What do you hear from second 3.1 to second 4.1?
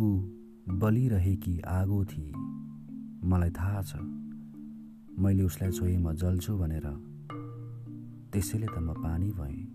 मलाई थाहा छ